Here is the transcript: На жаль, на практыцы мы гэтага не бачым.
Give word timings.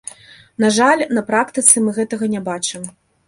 На 0.63 0.71
жаль, 0.77 1.03
на 1.17 1.23
практыцы 1.27 1.83
мы 1.85 1.93
гэтага 1.99 2.31
не 2.35 2.41
бачым. 2.51 2.89